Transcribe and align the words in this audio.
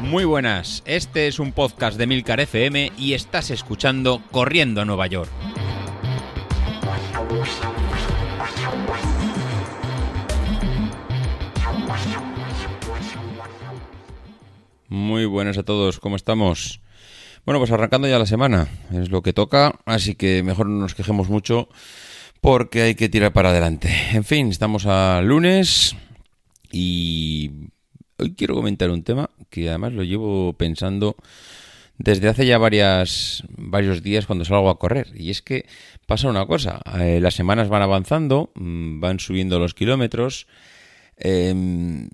Muy 0.00 0.24
buenas, 0.24 0.82
este 0.86 1.26
es 1.26 1.40
un 1.40 1.52
podcast 1.52 1.98
de 1.98 2.06
Milcar 2.06 2.40
FM 2.40 2.92
y 2.96 3.14
estás 3.14 3.50
escuchando 3.50 4.22
Corriendo 4.30 4.80
a 4.80 4.84
Nueva 4.84 5.08
York. 5.08 5.30
Muy 14.88 15.26
buenas 15.26 15.58
a 15.58 15.64
todos, 15.64 15.98
¿cómo 15.98 16.14
estamos? 16.16 16.80
Bueno, 17.44 17.58
pues 17.58 17.70
arrancando 17.72 18.08
ya 18.08 18.18
la 18.18 18.26
semana, 18.26 18.68
es 18.92 19.10
lo 19.10 19.22
que 19.22 19.32
toca, 19.32 19.80
así 19.84 20.14
que 20.14 20.42
mejor 20.42 20.68
no 20.68 20.80
nos 20.80 20.94
quejemos 20.94 21.28
mucho 21.28 21.68
porque 22.40 22.82
hay 22.82 22.94
que 22.94 23.08
tirar 23.08 23.32
para 23.32 23.50
adelante. 23.50 23.92
En 24.12 24.24
fin, 24.24 24.48
estamos 24.48 24.86
a 24.86 25.20
lunes 25.20 25.96
y 26.76 27.50
hoy 28.18 28.34
quiero 28.34 28.54
comentar 28.54 28.90
un 28.90 29.02
tema 29.02 29.30
que 29.48 29.70
además 29.70 29.94
lo 29.94 30.02
llevo 30.02 30.52
pensando 30.52 31.16
desde 31.96 32.28
hace 32.28 32.44
ya 32.44 32.58
varias, 32.58 33.44
varios 33.56 34.02
días 34.02 34.26
cuando 34.26 34.44
salgo 34.44 34.68
a 34.68 34.78
correr. 34.78 35.08
Y 35.14 35.30
es 35.30 35.40
que 35.40 35.64
pasa 36.06 36.28
una 36.28 36.44
cosa, 36.44 36.82
eh, 37.00 37.18
las 37.20 37.32
semanas 37.32 37.70
van 37.70 37.80
avanzando, 37.80 38.50
mm, 38.54 39.00
van 39.00 39.20
subiendo 39.20 39.58
los 39.58 39.72
kilómetros, 39.72 40.46
em, 41.16 42.10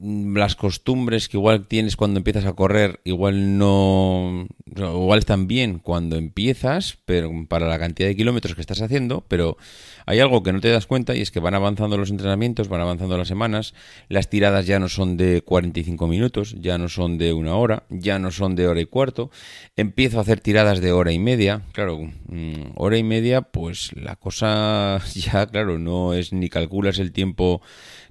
las 0.00 0.56
costumbres 0.56 1.28
que 1.28 1.36
igual 1.36 1.66
tienes 1.66 1.94
cuando 1.94 2.18
empiezas 2.18 2.46
a 2.46 2.54
correr, 2.54 3.00
igual 3.04 3.58
no, 3.58 4.46
igual 4.64 5.18
están 5.18 5.46
bien 5.46 5.78
cuando 5.78 6.16
empiezas, 6.16 6.98
pero 7.04 7.30
para 7.48 7.68
la 7.68 7.78
cantidad 7.78 8.08
de 8.08 8.16
kilómetros 8.16 8.54
que 8.54 8.62
estás 8.62 8.80
haciendo, 8.80 9.24
pero 9.28 9.58
hay 10.06 10.20
algo 10.20 10.42
que 10.42 10.52
no 10.52 10.60
te 10.60 10.70
das 10.70 10.86
cuenta 10.86 11.14
y 11.14 11.20
es 11.20 11.30
que 11.30 11.38
van 11.38 11.54
avanzando 11.54 11.98
los 11.98 12.10
entrenamientos, 12.10 12.68
van 12.68 12.80
avanzando 12.80 13.18
las 13.18 13.28
semanas, 13.28 13.74
las 14.08 14.30
tiradas 14.30 14.66
ya 14.66 14.78
no 14.78 14.88
son 14.88 15.18
de 15.18 15.42
45 15.42 16.06
minutos, 16.06 16.56
ya 16.58 16.78
no 16.78 16.88
son 16.88 17.18
de 17.18 17.34
una 17.34 17.56
hora, 17.56 17.84
ya 17.90 18.18
no 18.18 18.30
son 18.30 18.56
de 18.56 18.68
hora 18.68 18.80
y 18.80 18.86
cuarto, 18.86 19.30
empiezo 19.76 20.18
a 20.18 20.22
hacer 20.22 20.40
tiradas 20.40 20.80
de 20.80 20.92
hora 20.92 21.12
y 21.12 21.18
media, 21.18 21.60
claro, 21.72 21.98
mm, 21.98 22.72
hora 22.76 22.96
y 22.96 23.02
media, 23.02 23.42
pues 23.42 23.90
la 23.94 24.16
cosa 24.16 24.98
ya, 25.14 25.46
claro, 25.46 25.78
no 25.78 26.14
es 26.14 26.32
ni 26.32 26.48
calculas 26.48 26.98
el 26.98 27.12
tiempo 27.12 27.60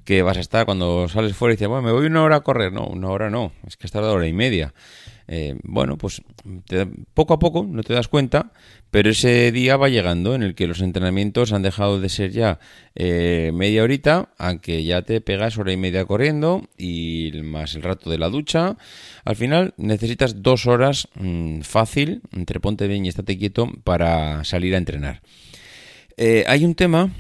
que 0.10 0.24
vas 0.24 0.38
a 0.38 0.40
estar 0.40 0.66
cuando 0.66 1.08
sales 1.08 1.36
fuera 1.36 1.54
y 1.54 1.56
dices, 1.56 1.68
bueno, 1.68 1.84
me 1.84 1.92
voy 1.92 2.08
una 2.08 2.24
hora 2.24 2.38
a 2.38 2.40
correr. 2.40 2.74
No, 2.74 2.88
una 2.88 3.10
hora 3.10 3.30
no, 3.30 3.52
es 3.68 3.78
que 3.78 3.86
estás 3.86 4.02
de 4.02 4.08
hora 4.08 4.26
y 4.26 4.34
media. 4.34 4.74
Eh, 5.28 5.56
bueno, 5.62 6.00
pues 6.00 6.24
poco 7.14 7.36
a 7.36 7.38
poco 7.38 7.64
no 7.64 7.84
te 7.84 7.94
das 7.94 8.08
cuenta, 8.08 8.52
pero 8.90 9.12
ese 9.12 9.52
día 9.52 9.78
va 9.78 9.88
llegando 9.88 10.34
en 10.34 10.42
el 10.42 10.56
que 10.56 10.66
los 10.66 10.82
entrenamientos 10.82 11.54
han 11.54 11.62
dejado 11.62 12.02
de 12.02 12.10
ser 12.10 12.32
ya 12.32 12.58
eh, 12.96 13.52
media 13.54 13.84
horita, 13.84 14.30
aunque 14.40 14.84
ya 14.84 15.04
te 15.04 15.22
pegas 15.22 15.60
hora 15.60 15.74
y 15.74 15.78
media 15.78 16.04
corriendo 16.06 16.68
y 16.76 17.32
más 17.44 17.76
el 17.76 17.84
rato 17.84 18.10
de 18.10 18.18
la 18.18 18.30
ducha. 18.30 18.78
Al 19.26 19.36
final 19.36 19.76
necesitas 19.78 20.42
dos 20.42 20.66
horas 20.66 21.08
mm, 21.14 21.60
fácil, 21.62 22.24
entre 22.32 22.60
ponte 22.60 22.88
bien 22.88 23.06
y 23.06 23.10
estate 23.10 23.38
quieto, 23.38 23.72
para 23.84 24.44
salir 24.44 24.74
a 24.74 24.80
entrenar. 24.80 25.22
Eh, 26.18 26.46
hay 26.48 26.66
un 26.66 26.74
tema 26.74 27.12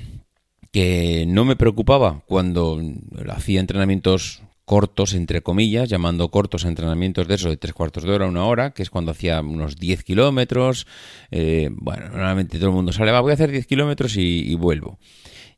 que 0.72 1.25
no 1.28 1.45
me 1.45 1.56
preocupaba 1.56 2.22
cuando 2.28 2.81
hacía 3.30 3.59
entrenamientos 3.59 4.44
cortos, 4.70 5.16
entre 5.16 5.42
comillas, 5.42 5.89
llamando 5.89 6.30
cortos 6.30 6.64
entrenamientos 6.64 7.28
de 7.28 7.34
eso, 7.34 7.50
de 7.50 7.58
tres 7.58 7.73
cuartos 7.73 8.03
de 8.03 8.12
hora, 8.12 8.28
una 8.28 8.45
hora, 8.45 8.70
que 8.70 8.84
es 8.84 8.92
cuando 8.92 9.09
hacía 9.09 9.42
unos 9.42 9.78
10 9.78 10.03
kilómetros. 10.03 10.86
Eh, 11.31 11.70
bueno, 11.72 12.09
normalmente 12.09 12.59
todo 12.59 12.70
el 12.70 12.75
mundo 12.75 12.94
sale, 12.94 13.12
va, 13.12 13.20
voy 13.20 13.31
a 13.31 13.34
hacer 13.34 13.50
10 13.50 13.66
kilómetros 13.66 14.16
y, 14.16 14.53
vuelvo. 14.53 15.00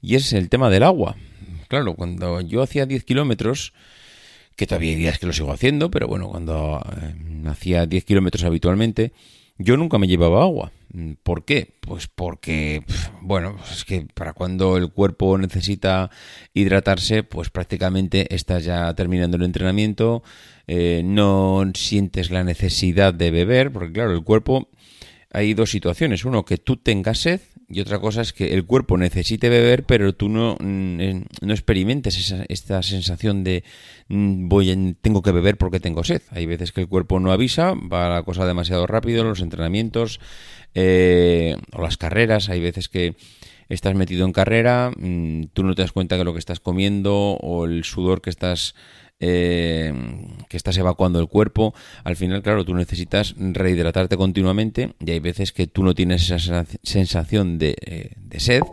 Y 0.01 0.15
es 0.15 0.31
el 0.31 0.47
tema 0.47 0.69
del 0.69 0.83
agua. 0.83 1.17
Claro, 1.67 1.95
cuando 1.95 2.39
yo 2.39 2.61
hacía 2.61 2.85
10 2.85 3.03
kilómetros, 3.03 3.73
que 4.55 4.65
todavía 4.65 4.91
hay 4.91 4.95
días 4.95 5.19
que 5.19 5.27
lo 5.27 5.33
sigo 5.33 5.51
haciendo, 5.51 5.91
pero 5.91 6.07
bueno, 6.07 6.29
cuando 6.29 6.81
eh, 7.01 7.49
hacía 7.49 7.85
10 7.85 8.05
kilómetros 8.05 8.45
habitualmente, 8.45 9.11
yo 9.57 9.77
nunca 9.77 9.97
me 9.97 10.07
llevaba 10.07 10.43
agua. 10.43 10.71
¿Por 11.23 11.45
qué? 11.45 11.73
Pues 11.79 12.07
porque, 12.07 12.83
bueno, 13.21 13.57
es 13.71 13.85
que 13.85 14.07
para 14.13 14.33
cuando 14.33 14.75
el 14.75 14.91
cuerpo 14.91 15.37
necesita 15.37 16.09
hidratarse, 16.53 17.23
pues 17.23 17.49
prácticamente 17.49 18.35
estás 18.35 18.65
ya 18.65 18.93
terminando 18.93 19.37
el 19.37 19.43
entrenamiento, 19.43 20.21
eh, 20.67 21.01
no 21.05 21.63
sientes 21.75 22.29
la 22.29 22.43
necesidad 22.43 23.13
de 23.13 23.31
beber, 23.31 23.71
porque 23.71 23.93
claro, 23.93 24.11
el 24.11 24.23
cuerpo, 24.23 24.67
hay 25.31 25.53
dos 25.53 25.71
situaciones. 25.71 26.25
Uno, 26.25 26.45
que 26.45 26.57
tú 26.57 26.77
tengas 26.77 27.19
sed 27.19 27.41
y 27.69 27.79
otra 27.79 27.99
cosa 27.99 28.21
es 28.21 28.33
que 28.33 28.53
el 28.53 28.65
cuerpo 28.65 28.97
necesite 28.97 29.49
beber, 29.49 29.83
pero 29.85 30.13
tú 30.13 30.27
no, 30.27 30.57
mm, 30.59 30.99
eh, 30.99 31.23
no 31.41 31.53
experimentes 31.53 32.17
esa, 32.17 32.43
esta 32.49 32.83
sensación 32.83 33.43
de 33.43 33.63
mm, 34.09 34.49
voy 34.49 34.95
tengo 35.01 35.21
que 35.21 35.31
beber 35.31 35.57
porque 35.57 35.79
tengo 35.79 36.03
sed. 36.03 36.21
Hay 36.31 36.45
veces 36.45 36.71
que 36.71 36.81
el 36.81 36.87
cuerpo 36.87 37.19
no 37.19 37.31
avisa, 37.31 37.73
va 37.73 38.09
la 38.09 38.23
cosa 38.23 38.45
demasiado 38.45 38.87
rápido, 38.87 39.23
los 39.23 39.39
entrenamientos 39.39 40.19
eh, 40.75 41.55
o 41.71 41.81
las 41.81 41.97
carreras, 41.97 42.49
hay 42.49 42.59
veces 42.59 42.89
que 42.89 43.15
estás 43.69 43.95
metido 43.95 44.25
en 44.25 44.33
carrera, 44.33 44.91
mm, 44.97 45.43
tú 45.53 45.63
no 45.63 45.75
te 45.75 45.81
das 45.81 45.93
cuenta 45.93 46.17
que 46.17 46.25
lo 46.25 46.33
que 46.33 46.39
estás 46.39 46.59
comiendo 46.59 47.13
o 47.15 47.65
el 47.65 47.85
sudor 47.85 48.21
que 48.21 48.29
estás 48.29 48.75
eh, 49.21 49.93
que 50.49 50.57
estás 50.57 50.77
evacuando 50.77 51.19
el 51.19 51.27
cuerpo, 51.27 51.73
al 52.03 52.15
final, 52.15 52.41
claro, 52.41 52.65
tú 52.65 52.73
necesitas 52.73 53.35
rehidratarte 53.37 54.17
continuamente 54.17 54.95
y 54.99 55.11
hay 55.11 55.19
veces 55.19 55.53
que 55.53 55.67
tú 55.67 55.83
no 55.83 55.93
tienes 55.93 56.29
esa 56.29 56.65
sensación 56.83 57.57
de, 57.59 57.75
eh, 57.85 58.13
de 58.17 58.39
sed, 58.39 58.63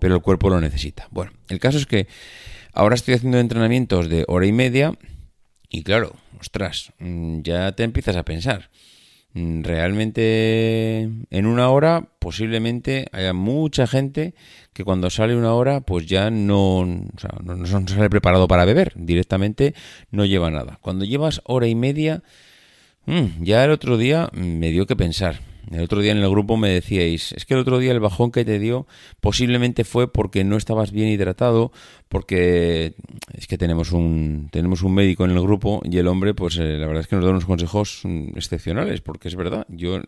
pero 0.00 0.16
el 0.16 0.22
cuerpo 0.22 0.50
lo 0.50 0.60
necesita. 0.60 1.06
Bueno, 1.10 1.32
el 1.48 1.60
caso 1.60 1.78
es 1.78 1.86
que 1.86 2.08
ahora 2.72 2.94
estoy 2.94 3.14
haciendo 3.14 3.38
entrenamientos 3.38 4.08
de 4.08 4.24
hora 4.26 4.46
y 4.46 4.52
media 4.52 4.94
y 5.68 5.82
claro, 5.82 6.16
ostras, 6.40 6.92
mm, 6.98 7.42
ya 7.42 7.72
te 7.72 7.84
empiezas 7.84 8.16
a 8.16 8.24
pensar. 8.24 8.70
Mm, 9.38 9.62
realmente 9.62 11.02
en 11.30 11.46
una 11.46 11.70
hora 11.70 12.08
posiblemente 12.18 13.06
haya 13.12 13.32
mucha 13.32 13.86
gente 13.86 14.34
que 14.72 14.82
cuando 14.82 15.10
sale 15.10 15.36
una 15.36 15.54
hora 15.54 15.80
pues 15.80 16.06
ya 16.06 16.28
no, 16.28 16.84
no, 16.84 17.66
sale 17.86 18.10
preparado 18.10 18.48
para 18.48 18.64
beber, 18.64 18.94
directamente 18.96 19.74
no 20.10 20.24
lleva 20.24 20.50
nada. 20.50 20.80
Cuando 20.82 21.04
llevas 21.04 21.40
hora 21.44 21.68
y 21.68 21.76
media, 21.76 22.24
mm, 23.06 23.44
ya 23.44 23.64
el 23.64 23.70
otro 23.70 23.96
día 23.96 24.28
me 24.32 24.70
dio 24.70 24.86
que 24.86 24.96
pensar. 24.96 25.40
El 25.70 25.82
otro 25.82 26.00
día 26.00 26.12
en 26.12 26.18
el 26.18 26.30
grupo 26.30 26.56
me 26.56 26.70
decíais, 26.70 27.32
es 27.32 27.44
que 27.44 27.54
el 27.54 27.60
otro 27.60 27.78
día 27.78 27.92
el 27.92 28.00
bajón 28.00 28.30
que 28.30 28.44
te 28.44 28.58
dio 28.58 28.86
posiblemente 29.20 29.84
fue 29.84 30.10
porque 30.10 30.44
no 30.44 30.56
estabas 30.56 30.92
bien 30.92 31.08
hidratado, 31.08 31.72
porque 32.08 32.94
es 33.34 33.46
que 33.46 33.58
tenemos 33.58 33.92
un 33.92 34.48
tenemos 34.50 34.82
un 34.82 34.94
médico 34.94 35.24
en 35.24 35.32
el 35.32 35.40
grupo 35.40 35.80
y 35.84 35.98
el 35.98 36.08
hombre, 36.08 36.34
pues 36.34 36.56
eh, 36.56 36.78
la 36.78 36.86
verdad 36.86 37.02
es 37.02 37.06
que 37.06 37.16
nos 37.16 37.24
da 37.24 37.30
unos 37.30 37.44
consejos 37.44 38.00
mm, 38.04 38.36
excepcionales, 38.36 39.00
porque 39.00 39.28
es 39.28 39.36
verdad. 39.36 39.66
Yo 39.68 40.00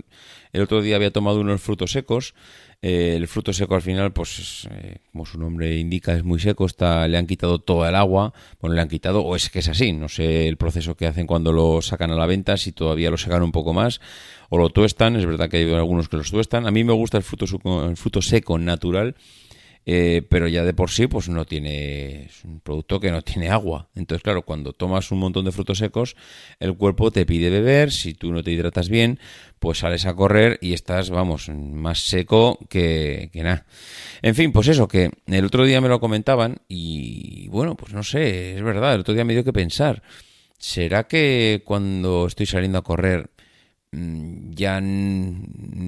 el 0.53 0.63
otro 0.63 0.83
día 0.83 0.97
había 0.97 1.13
tomado 1.13 1.41
unos 1.41 1.61
frutos 1.61 1.93
secos 1.93 2.35
eh, 2.83 3.15
el 3.17 3.29
fruto 3.29 3.53
seco 3.53 3.75
al 3.75 3.83
final, 3.83 4.13
pues 4.13 4.67
eh, 4.71 4.99
como 5.13 5.27
su 5.27 5.39
nombre 5.39 5.77
indica, 5.77 6.15
es 6.15 6.25
muy 6.25 6.41
seco, 6.41 6.65
está, 6.65 7.07
le 7.09 7.19
han 7.19 7.27
quitado 7.27 7.59
toda 7.59 7.91
el 7.91 7.95
agua, 7.95 8.33
bueno, 8.61 8.75
le 8.75 8.81
han 8.81 8.89
quitado, 8.89 9.21
o 9.21 9.37
es 9.37 9.51
que 9.51 9.59
es 9.59 9.69
así, 9.69 9.93
no 9.93 10.09
sé 10.09 10.49
el 10.49 10.57
proceso 10.57 10.97
que 10.97 11.07
hacen 11.07 11.27
cuando 11.27 11.53
lo 11.53 11.83
sacan 11.83 12.11
a 12.11 12.15
la 12.15 12.25
venta, 12.25 12.57
si 12.57 12.73
todavía 12.73 13.11
lo 13.11 13.19
sacan 13.19 13.43
un 13.43 13.53
poco 13.53 13.75
más, 13.75 14.01
o 14.49 14.57
lo 14.57 14.71
tuestan, 14.71 15.17
es 15.17 15.27
verdad 15.27 15.51
que 15.51 15.59
hay 15.59 15.73
algunos 15.75 16.09
que 16.09 16.17
los 16.17 16.31
tuestan, 16.31 16.67
a 16.67 16.71
mí 16.71 16.83
me 16.83 16.95
gusta 16.95 17.19
el 17.19 17.23
fruto, 17.23 17.45
el 17.87 17.97
fruto 17.99 18.23
seco 18.23 18.59
natural, 18.59 19.15
eh, 19.93 20.23
pero 20.23 20.47
ya 20.47 20.63
de 20.63 20.73
por 20.73 20.89
sí 20.93 21.09
pues 21.09 21.29
no 21.29 21.45
tiene 21.45 22.27
es 22.27 22.45
un 22.45 22.61
producto 22.61 23.01
que 23.01 23.11
no 23.11 23.23
tiene 23.23 23.51
agua. 23.51 23.89
Entonces 23.97 24.23
claro 24.23 24.43
cuando 24.43 24.73
tomas 24.73 25.11
un 25.11 25.19
montón 25.19 25.45
de 25.45 25.51
frutos 25.51 25.79
secos 25.79 26.15
el 26.61 26.77
cuerpo 26.77 27.11
te 27.11 27.27
pide 27.27 27.51
beber 27.51 27.91
si 27.91 28.15
tú 28.15 28.31
no 28.31 28.45
te 28.45 28.53
hidratas 28.53 28.89
bien 28.89 29.19
pues 29.59 29.79
sales 29.79 30.07
a 30.07 30.15
correr 30.15 30.61
y 30.61 30.75
estás 30.75 31.11
vamos 31.11 31.49
más 31.49 32.05
seco 32.05 32.61
que, 32.69 33.31
que 33.33 33.43
nada. 33.43 33.67
En 34.23 34.37
fin 34.37 34.53
pues 34.53 34.69
eso 34.69 34.87
que 34.87 35.11
el 35.27 35.45
otro 35.45 35.65
día 35.65 35.81
me 35.81 35.89
lo 35.89 35.99
comentaban 35.99 36.59
y 36.69 37.49
bueno 37.49 37.75
pues 37.75 37.93
no 37.93 38.05
sé 38.05 38.55
es 38.55 38.63
verdad 38.63 38.95
el 38.95 39.01
otro 39.01 39.15
día 39.15 39.25
me 39.25 39.33
dio 39.33 39.43
que 39.43 39.53
pensar 39.53 40.05
será 40.57 41.09
que 41.09 41.63
cuando 41.65 42.29
estoy 42.29 42.47
saliendo 42.47 42.79
a 42.79 42.85
correr 42.85 43.31
mm, 43.91 44.53
ya 44.53 44.81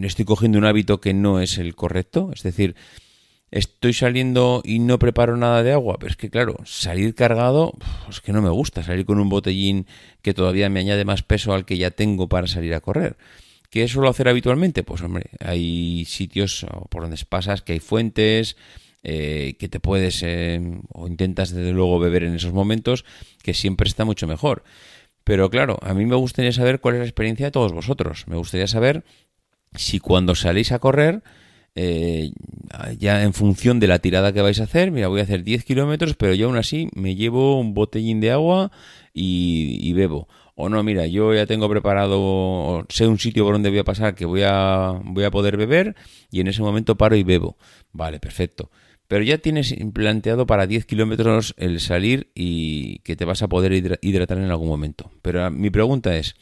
estoy 0.02 0.24
cogiendo 0.24 0.58
un 0.58 0.64
hábito 0.64 1.00
que 1.00 1.14
no 1.14 1.38
es 1.38 1.58
el 1.58 1.76
correcto 1.76 2.32
es 2.34 2.42
decir 2.42 2.74
estoy 3.52 3.92
saliendo 3.92 4.62
y 4.64 4.78
no 4.80 4.98
preparo 4.98 5.36
nada 5.36 5.62
de 5.62 5.72
agua, 5.72 5.98
pero 6.00 6.10
es 6.10 6.16
que 6.16 6.30
claro, 6.30 6.56
salir 6.64 7.14
cargado, 7.14 7.74
es 8.08 8.20
que 8.20 8.32
no 8.32 8.42
me 8.42 8.48
gusta, 8.48 8.82
salir 8.82 9.04
con 9.04 9.20
un 9.20 9.28
botellín 9.28 9.86
que 10.22 10.34
todavía 10.34 10.68
me 10.70 10.80
añade 10.80 11.04
más 11.04 11.22
peso 11.22 11.52
al 11.52 11.66
que 11.66 11.76
ya 11.76 11.90
tengo 11.90 12.28
para 12.28 12.46
salir 12.46 12.74
a 12.74 12.80
correr. 12.80 13.16
¿Qué 13.70 13.86
suelo 13.88 14.08
hacer 14.08 14.28
habitualmente? 14.28 14.82
Pues 14.82 15.02
hombre, 15.02 15.30
hay 15.40 16.04
sitios 16.06 16.66
por 16.90 17.02
donde 17.02 17.18
pasas 17.28 17.62
que 17.62 17.74
hay 17.74 17.80
fuentes, 17.80 18.56
eh, 19.02 19.56
que 19.58 19.68
te 19.68 19.80
puedes 19.80 20.22
eh, 20.22 20.60
o 20.90 21.06
intentas 21.06 21.52
desde 21.52 21.72
luego 21.72 21.98
beber 21.98 22.24
en 22.24 22.34
esos 22.34 22.52
momentos, 22.52 23.04
que 23.42 23.54
siempre 23.54 23.88
está 23.88 24.04
mucho 24.04 24.26
mejor. 24.26 24.64
Pero 25.24 25.50
claro, 25.50 25.78
a 25.82 25.94
mí 25.94 26.04
me 26.06 26.16
gustaría 26.16 26.52
saber 26.52 26.80
cuál 26.80 26.94
es 26.94 27.00
la 27.00 27.06
experiencia 27.06 27.46
de 27.46 27.52
todos 27.52 27.72
vosotros. 27.72 28.24
Me 28.28 28.36
gustaría 28.36 28.66
saber 28.66 29.04
si 29.74 29.98
cuando 30.00 30.34
salís 30.34 30.72
a 30.72 30.78
correr 30.78 31.22
eh, 31.74 32.32
ya 32.98 33.22
en 33.22 33.32
función 33.32 33.80
de 33.80 33.86
la 33.86 33.98
tirada 33.98 34.32
que 34.32 34.42
vais 34.42 34.60
a 34.60 34.64
hacer, 34.64 34.90
mira, 34.90 35.08
voy 35.08 35.20
a 35.20 35.24
hacer 35.24 35.42
10 35.42 35.64
kilómetros, 35.64 36.14
pero 36.16 36.34
yo 36.34 36.46
aún 36.46 36.56
así 36.56 36.88
me 36.94 37.14
llevo 37.14 37.58
un 37.58 37.74
botellín 37.74 38.20
de 38.20 38.30
agua 38.30 38.70
y, 39.14 39.92
bebo. 39.94 40.28
O 40.54 40.68
no, 40.68 40.82
mira, 40.82 41.06
yo 41.06 41.34
ya 41.34 41.46
tengo 41.46 41.68
preparado, 41.68 42.84
sé 42.88 43.06
un 43.06 43.18
sitio 43.18 43.44
por 43.44 43.54
donde 43.54 43.70
voy 43.70 43.78
a 43.78 43.84
pasar 43.84 44.14
que 44.14 44.26
voy 44.26 44.42
a, 44.44 45.00
voy 45.04 45.24
a 45.24 45.30
poder 45.30 45.56
beber 45.56 45.96
y 46.30 46.40
en 46.40 46.48
ese 46.48 46.62
momento 46.62 46.96
paro 46.96 47.16
y 47.16 47.22
bebo. 47.22 47.56
Vale, 47.92 48.20
perfecto. 48.20 48.70
Pero 49.08 49.24
ya 49.24 49.38
tienes 49.38 49.74
planteado 49.92 50.46
para 50.46 50.66
10 50.66 50.86
kilómetros 50.86 51.54
el 51.58 51.80
salir 51.80 52.30
y 52.34 53.00
que 53.00 53.16
te 53.16 53.24
vas 53.24 53.42
a 53.42 53.48
poder 53.48 53.98
hidratar 54.00 54.38
en 54.38 54.50
algún 54.50 54.68
momento. 54.68 55.10
Pero 55.22 55.50
mi 55.50 55.70
pregunta 55.70 56.16
es, 56.16 56.34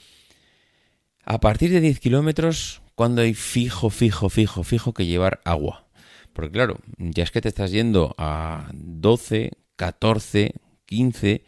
a 1.25 1.41
partir 1.41 1.71
de 1.71 1.81
10 1.81 2.01
kilómetros, 2.01 2.83
¿cuándo 3.01 3.23
hay 3.23 3.33
fijo, 3.33 3.89
fijo, 3.89 4.29
fijo, 4.29 4.63
fijo 4.63 4.93
que 4.93 5.07
llevar 5.07 5.41
agua? 5.47 5.87
Porque 6.35 6.53
claro, 6.53 6.81
ya 6.99 7.23
es 7.23 7.31
que 7.31 7.41
te 7.41 7.49
estás 7.49 7.71
yendo 7.71 8.15
a 8.19 8.71
12, 8.75 9.53
14, 9.77 10.53
15... 10.85 11.43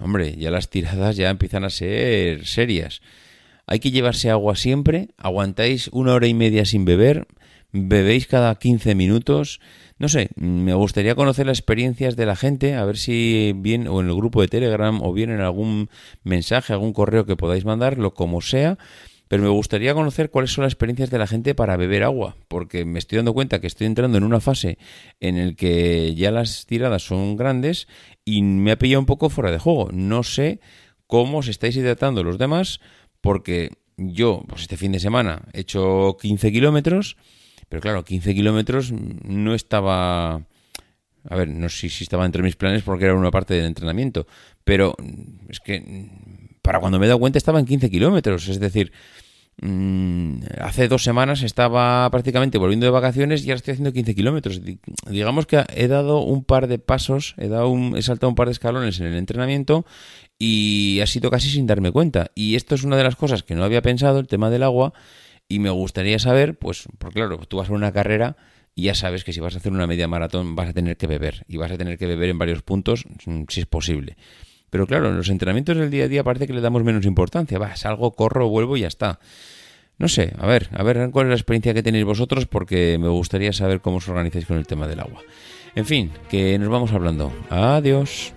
hombre, 0.00 0.36
ya 0.36 0.50
las 0.50 0.68
tiradas 0.68 1.16
ya 1.16 1.30
empiezan 1.30 1.64
a 1.64 1.70
ser 1.70 2.44
serias. 2.44 3.00
Hay 3.66 3.80
que 3.80 3.90
llevarse 3.90 4.28
agua 4.28 4.54
siempre, 4.54 5.08
aguantáis 5.16 5.88
una 5.92 6.12
hora 6.12 6.26
y 6.26 6.34
media 6.34 6.66
sin 6.66 6.84
beber, 6.84 7.26
bebéis 7.72 8.26
cada 8.26 8.54
15 8.54 8.94
minutos. 8.94 9.60
No 9.98 10.10
sé, 10.10 10.28
me 10.36 10.74
gustaría 10.74 11.14
conocer 11.14 11.46
las 11.46 11.58
experiencias 11.58 12.16
de 12.16 12.26
la 12.26 12.36
gente, 12.36 12.74
a 12.74 12.84
ver 12.84 12.98
si 12.98 13.54
bien 13.56 13.88
o 13.88 14.02
en 14.02 14.08
el 14.08 14.14
grupo 14.14 14.42
de 14.42 14.48
Telegram 14.48 15.00
o 15.00 15.10
bien 15.14 15.30
en 15.30 15.40
algún 15.40 15.88
mensaje, 16.22 16.74
algún 16.74 16.92
correo 16.92 17.24
que 17.24 17.34
podáis 17.34 17.64
mandarlo, 17.64 18.12
como 18.12 18.42
sea. 18.42 18.76
Pero 19.28 19.42
me 19.42 19.48
gustaría 19.48 19.94
conocer 19.94 20.30
cuáles 20.30 20.52
son 20.52 20.64
las 20.64 20.72
experiencias 20.72 21.10
de 21.10 21.18
la 21.18 21.26
gente 21.26 21.54
para 21.54 21.76
beber 21.76 22.02
agua, 22.02 22.36
porque 22.48 22.84
me 22.84 22.98
estoy 22.98 23.16
dando 23.16 23.34
cuenta 23.34 23.60
que 23.60 23.66
estoy 23.66 23.86
entrando 23.86 24.18
en 24.18 24.24
una 24.24 24.40
fase 24.40 24.78
en 25.20 25.36
el 25.36 25.54
que 25.54 26.14
ya 26.14 26.30
las 26.30 26.66
tiradas 26.66 27.02
son 27.02 27.36
grandes 27.36 27.88
y 28.24 28.42
me 28.42 28.72
ha 28.72 28.78
pillado 28.78 29.00
un 29.00 29.06
poco 29.06 29.30
fuera 29.30 29.50
de 29.50 29.58
juego. 29.58 29.90
No 29.92 30.22
sé 30.22 30.60
cómo 31.06 31.38
os 31.38 31.48
estáis 31.48 31.76
hidratando 31.76 32.24
los 32.24 32.38
demás, 32.38 32.80
porque 33.20 33.70
yo, 33.96 34.44
pues 34.48 34.62
este 34.62 34.76
fin 34.76 34.92
de 34.92 35.00
semana, 35.00 35.42
he 35.52 35.60
hecho 35.60 36.16
15 36.20 36.50
kilómetros 36.52 37.16
pero 37.68 37.82
claro, 37.82 38.04
15 38.04 38.34
kilómetros 38.34 38.92
no 38.92 39.54
estaba... 39.54 40.42
A 41.30 41.36
ver, 41.36 41.48
no 41.48 41.68
sé 41.68 41.88
si 41.90 42.04
estaba 42.04 42.24
entre 42.24 42.42
mis 42.42 42.56
planes 42.56 42.82
porque 42.82 43.04
era 43.04 43.14
una 43.14 43.30
parte 43.30 43.54
del 43.54 43.66
entrenamiento, 43.66 44.26
pero 44.64 44.94
es 45.48 45.60
que 45.60 46.08
para 46.68 46.80
cuando 46.80 46.98
me 46.98 47.06
he 47.06 47.08
dado 47.08 47.18
cuenta 47.18 47.38
estaba 47.38 47.58
en 47.60 47.64
15 47.64 47.88
kilómetros, 47.88 48.46
es 48.46 48.60
decir, 48.60 48.92
mm, 49.62 50.40
hace 50.60 50.86
dos 50.86 51.02
semanas 51.02 51.42
estaba 51.42 52.10
prácticamente 52.10 52.58
volviendo 52.58 52.84
de 52.84 52.90
vacaciones 52.90 53.42
y 53.42 53.48
ahora 53.48 53.56
estoy 53.56 53.72
haciendo 53.72 53.94
15 53.94 54.14
kilómetros. 54.14 54.60
Digamos 55.06 55.46
que 55.46 55.64
he 55.74 55.88
dado 55.88 56.20
un 56.20 56.44
par 56.44 56.66
de 56.66 56.78
pasos, 56.78 57.34
he, 57.38 57.48
dado 57.48 57.70
un, 57.70 57.96
he 57.96 58.02
saltado 58.02 58.28
un 58.28 58.34
par 58.34 58.48
de 58.48 58.52
escalones 58.52 59.00
en 59.00 59.06
el 59.06 59.16
entrenamiento 59.16 59.86
y 60.38 61.00
ha 61.02 61.06
sido 61.06 61.30
casi 61.30 61.48
sin 61.48 61.66
darme 61.66 61.90
cuenta. 61.90 62.32
Y 62.34 62.54
esto 62.54 62.74
es 62.74 62.84
una 62.84 62.98
de 62.98 63.04
las 63.04 63.16
cosas 63.16 63.42
que 63.42 63.54
no 63.54 63.64
había 63.64 63.80
pensado, 63.80 64.18
el 64.18 64.26
tema 64.26 64.50
del 64.50 64.62
agua, 64.62 64.92
y 65.48 65.60
me 65.60 65.70
gustaría 65.70 66.18
saber, 66.18 66.58
pues, 66.58 66.86
porque 66.98 67.20
claro, 67.20 67.38
tú 67.48 67.56
vas 67.56 67.70
a 67.70 67.72
una 67.72 67.92
carrera 67.92 68.36
y 68.74 68.82
ya 68.82 68.94
sabes 68.94 69.24
que 69.24 69.32
si 69.32 69.40
vas 69.40 69.54
a 69.54 69.56
hacer 69.56 69.72
una 69.72 69.86
media 69.86 70.06
maratón 70.06 70.54
vas 70.54 70.68
a 70.68 70.74
tener 70.74 70.98
que 70.98 71.06
beber. 71.06 71.46
Y 71.48 71.56
vas 71.56 71.72
a 71.72 71.78
tener 71.78 71.96
que 71.96 72.06
beber 72.06 72.28
en 72.28 72.36
varios 72.36 72.60
puntos, 72.60 73.06
mm, 73.24 73.44
si 73.48 73.60
es 73.60 73.66
posible. 73.66 74.18
Pero 74.70 74.86
claro, 74.86 75.08
en 75.08 75.16
los 75.16 75.28
entrenamientos 75.28 75.76
del 75.76 75.90
día 75.90 76.04
a 76.04 76.08
día 76.08 76.24
parece 76.24 76.46
que 76.46 76.52
le 76.52 76.60
damos 76.60 76.84
menos 76.84 77.06
importancia. 77.06 77.58
Va, 77.58 77.76
salgo, 77.76 78.12
corro, 78.12 78.48
vuelvo 78.48 78.76
y 78.76 78.80
ya 78.80 78.88
está. 78.88 79.18
No 79.98 80.08
sé, 80.08 80.32
a 80.38 80.46
ver, 80.46 80.68
a 80.72 80.82
ver 80.82 81.10
cuál 81.10 81.26
es 81.26 81.30
la 81.30 81.36
experiencia 81.36 81.74
que 81.74 81.82
tenéis 81.82 82.04
vosotros 82.04 82.46
porque 82.46 82.98
me 83.00 83.08
gustaría 83.08 83.52
saber 83.52 83.80
cómo 83.80 83.96
os 83.96 84.08
organizáis 84.08 84.46
con 84.46 84.56
el 84.56 84.66
tema 84.66 84.86
del 84.86 85.00
agua. 85.00 85.22
En 85.74 85.86
fin, 85.86 86.12
que 86.28 86.58
nos 86.58 86.68
vamos 86.68 86.92
hablando. 86.92 87.32
Adiós. 87.50 88.32